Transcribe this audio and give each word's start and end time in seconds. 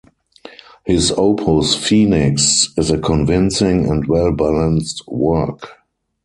His 0.83 1.11
Opus 1.11 1.75
Phoenix 1.75 2.73
is 2.75 2.89
a 2.89 2.97
convincing 2.97 3.87
and 3.87 4.03
well-balanced 4.07 5.03
work. 5.07 5.73